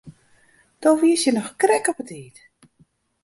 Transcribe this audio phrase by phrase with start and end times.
[0.81, 2.37] Do wiest hjir noch krekt op 'e tiid.